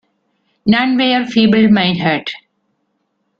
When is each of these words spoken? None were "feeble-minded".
None 0.65 0.97
were 0.97 1.27
"feeble-minded". 1.27 2.27